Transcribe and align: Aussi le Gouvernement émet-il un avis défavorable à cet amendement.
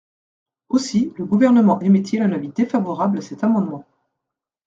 Aussi 0.69 1.13
le 1.17 1.25
Gouvernement 1.25 1.79
émet-il 1.79 2.23
un 2.23 2.31
avis 2.31 2.47
défavorable 2.49 3.19
à 3.19 3.21
cet 3.21 3.43
amendement. 3.43 3.85